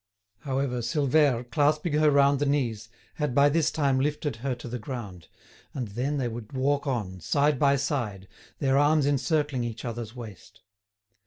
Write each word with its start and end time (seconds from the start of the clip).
However, 0.39 0.79
Silvère, 0.81 1.47
clasping 1.51 1.93
her 1.93 2.09
round 2.09 2.39
the 2.39 2.47
knees, 2.47 2.89
had 3.17 3.35
by 3.35 3.49
this 3.49 3.69
time 3.69 3.99
lifted 3.99 4.37
her 4.37 4.55
to 4.55 4.67
the 4.67 4.79
ground, 4.79 5.27
and 5.75 5.89
then 5.89 6.17
they 6.17 6.27
would 6.27 6.53
walk 6.53 6.87
on, 6.87 7.19
side 7.19 7.59
by 7.59 7.75
side, 7.75 8.27
their 8.57 8.79
arms 8.79 9.05
encircling 9.05 9.63
each 9.63 9.85
other's 9.85 10.15
waist. 10.15 10.61